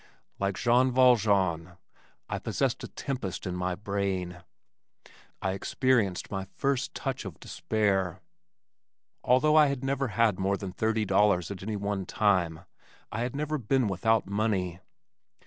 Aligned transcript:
Like 0.39 0.55
Jean 0.55 0.91
Valjean, 0.91 1.77
I 2.27 2.39
possessed 2.39 2.83
a 2.83 2.87
tempest 2.87 3.45
in 3.45 3.55
my 3.55 3.75
brain. 3.75 4.41
I 5.43 5.51
experienced 5.51 6.31
my 6.31 6.43
first 6.55 6.95
touch 6.95 7.23
of 7.23 7.39
despair. 7.39 8.19
Although 9.23 9.55
I 9.55 9.67
had 9.67 9.83
never 9.83 10.07
had 10.07 10.39
more 10.39 10.57
than 10.57 10.71
thirty 10.73 11.05
dollars 11.05 11.51
at 11.51 11.61
any 11.61 11.75
one 11.75 12.07
time, 12.07 12.61
I 13.11 13.19
had 13.21 13.35
never 13.35 13.59
been 13.59 13.87
without 13.87 14.25
money. 14.25 14.79